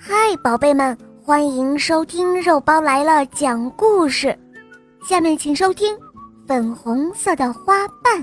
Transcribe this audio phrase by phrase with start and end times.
[0.00, 4.38] 嗨，宝贝们，欢迎收听肉包来了讲故事。
[5.02, 5.92] 下面请收听
[6.46, 8.22] 《粉红色的花瓣》。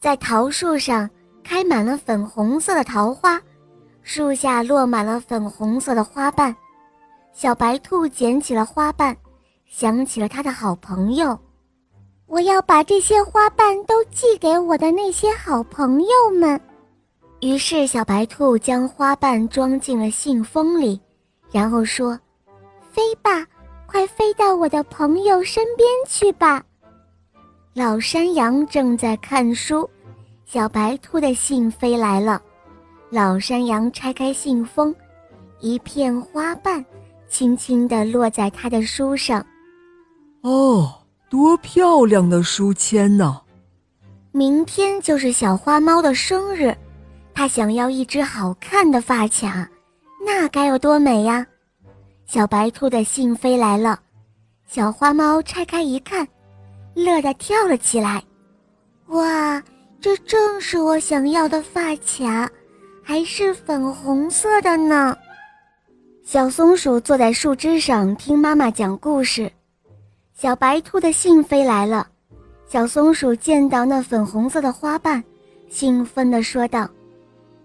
[0.00, 1.08] 在桃树上
[1.44, 3.38] 开满了粉红色的桃花，
[4.02, 6.56] 树下落满了粉红色的花瓣。
[7.34, 9.14] 小白兔捡起了花瓣，
[9.66, 11.38] 想起了他的好朋友。
[12.26, 16.58] 我要把这些花瓣都寄给我的那些好朋友们。
[17.40, 21.00] 于是，小白兔将花瓣装进了信封里，
[21.50, 22.18] 然后说
[22.92, 23.46] ：“飞吧，
[23.86, 26.62] 快飞到我的朋友身边去吧。”
[27.72, 29.88] 老山羊正在看书，
[30.44, 32.42] 小白兔的信飞来了。
[33.08, 34.94] 老山羊拆开信封，
[35.60, 36.84] 一片花瓣
[37.28, 39.44] 轻轻地落在他的书上。
[40.42, 40.94] 哦。
[41.30, 43.40] 多漂亮的书签呢！
[44.32, 46.76] 明天就是小花猫的生日，
[47.40, 49.66] 他想要一只好看的发卡，
[50.26, 51.46] 那该有多美呀！
[52.26, 53.98] 小白兔的信飞来了，
[54.66, 56.28] 小花猫拆开一看，
[56.92, 58.22] 乐得跳了起来。
[59.06, 59.62] 哇，
[60.02, 62.46] 这正是我想要的发卡，
[63.02, 65.16] 还是粉红色的呢！
[66.22, 69.50] 小松鼠坐在树枝上听妈妈讲故事。
[70.34, 72.06] 小白兔的信飞来了，
[72.68, 75.24] 小松鼠见到那粉红色的花瓣，
[75.70, 76.86] 兴奋地说道：“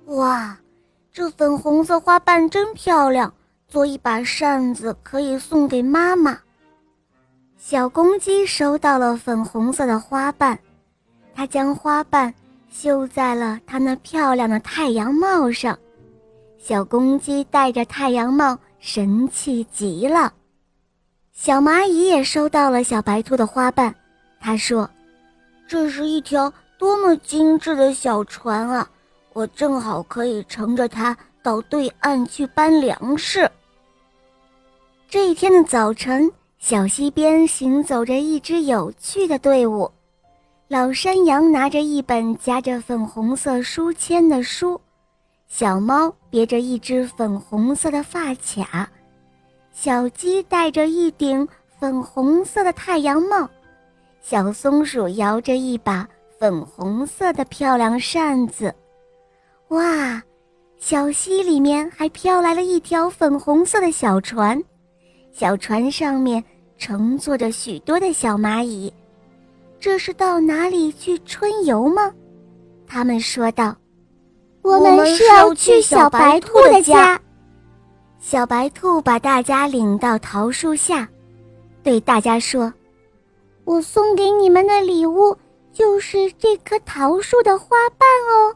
[0.06, 0.58] 哇，
[1.12, 3.34] 这粉红色花瓣真漂亮，
[3.68, 6.40] 做一把扇子可以送给妈妈。”
[7.58, 10.58] 小公鸡收到了粉红色的花瓣，
[11.34, 12.32] 它将花瓣
[12.70, 15.78] 绣在了它那漂亮的太阳帽上。
[16.60, 20.32] 小公鸡戴着太阳帽，神气极了。
[21.32, 23.94] 小蚂蚁也收到了小白兔的花瓣，
[24.40, 24.90] 他说
[25.68, 28.88] ：“这是一条多么精致的小船啊！
[29.36, 33.52] 我正好可以乘着它到对岸去搬粮食。”
[35.10, 39.92] 这一天的早晨，小溪边行走着一支有趣的队伍。
[40.70, 44.80] 老山羊拿着一本夹着粉红色书签的书，
[45.50, 48.90] 小猫别着一只粉红色的发卡。
[49.74, 51.46] 小鸡戴着一顶
[51.78, 53.50] 粉红色的太阳帽，
[54.22, 56.08] 小松鼠摇着一把
[56.40, 58.74] 粉红色的漂亮扇子。
[59.70, 60.22] 哇，
[60.78, 64.62] 小溪里面还飘来了一条粉红色的小船，
[65.32, 66.44] 小船上面
[66.78, 68.94] 乘坐着许多的小蚂蚁。
[69.80, 72.14] 这是到哪里去春游吗？
[72.88, 73.76] 他们说道
[74.62, 77.20] ：“我们是要去小白兔的家。”
[78.20, 81.08] 小白兔把大家领到桃树下，
[81.84, 82.72] 对大家说
[83.66, 85.36] ：“我送给你们的礼物
[85.74, 88.56] 就是这棵桃树的花瓣哦。”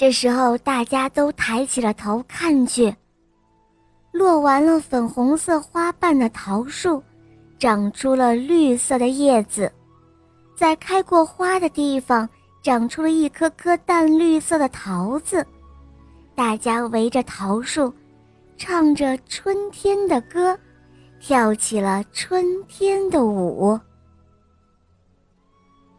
[0.00, 2.96] 这时候，大家都抬起了头看去，
[4.12, 7.02] 落完了粉红色花瓣的桃树，
[7.58, 9.70] 长出了绿色的叶子，
[10.56, 12.26] 在开过花的地方，
[12.62, 15.46] 长出了一颗颗淡绿色的桃子。
[16.34, 17.92] 大家围着桃树。
[18.56, 20.58] 唱着春天的歌，
[21.18, 23.78] 跳起了春天的舞。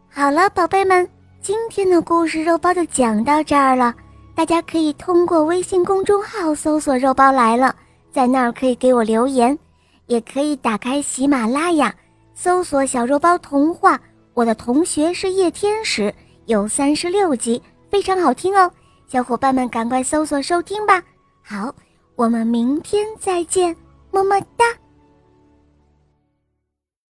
[0.08, 1.08] 好了，宝贝们，
[1.42, 3.92] 今天的故事肉包就讲到这儿了。
[4.32, 7.74] 大家可以通过微信公众号搜索“肉包来了”，
[8.12, 9.58] 在那儿可以给我留言，
[10.06, 11.92] 也可以打开喜马拉雅
[12.32, 14.00] 搜索“小肉包童话”。
[14.34, 16.14] 我的同学是夜天使，
[16.46, 17.60] 有三十六集，
[17.90, 18.70] 非常好听哦。
[19.08, 21.02] 小伙伴们，赶快搜索收听吧。
[21.42, 21.74] 好。
[22.14, 23.74] 我们明天再见，
[24.12, 24.64] 么么哒。